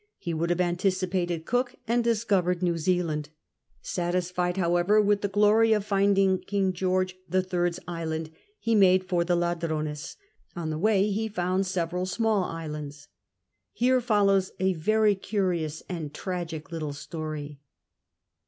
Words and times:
he 0.17 0.33
would 0.33 0.49
have 0.49 0.59
anticipated 0.59 1.45
Cook 1.45 1.75
and 1.87 2.03
dis 2.03 2.23
covered 2.23 2.63
New 2.63 2.75
Zealand 2.79 3.29
Satisfied, 3.83 4.57
however, 4.57 4.99
with 4.99 5.21
the 5.21 5.27
glory 5.27 5.73
of 5.73 5.85
finding 5.85 6.39
King 6.39 6.73
George 6.73 7.15
the 7.29 7.43
Third's 7.43 7.79
Island, 7.87 8.31
he 8.57 8.73
made 8.73 9.03
for 9.03 9.23
the 9.23 9.35
Ladrones. 9.35 10.15
On 10.55 10.71
the 10.71 10.79
way 10.79 11.11
he 11.11 11.27
found 11.27 11.67
several 11.67 12.07
small 12.07 12.45
islands 12.45 13.09
Here 13.73 14.01
follows 14.01 14.53
a 14.59 14.73
veiy 14.73 15.21
curious 15.21 15.83
and 15.87 16.11
tragic 16.11 16.71
little 16.71 16.93
story. 16.93 17.59